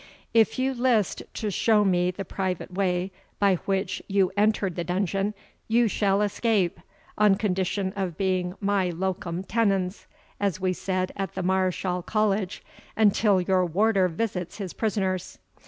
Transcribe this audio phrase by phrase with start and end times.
[0.33, 5.35] If you list to show me the private way by which you entered the dungeon,
[5.67, 6.79] you shall escape,
[7.19, 10.07] on condition of being my LOCUM TENENS,
[10.39, 12.63] as we said at the Mareschal College,
[12.97, 15.37] until your warder visits his prisoners.